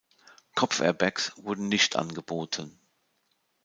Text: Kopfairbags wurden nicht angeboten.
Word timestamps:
Kopfairbags 0.55 1.33
wurden 1.35 1.67
nicht 1.69 1.95
angeboten. 1.95 2.79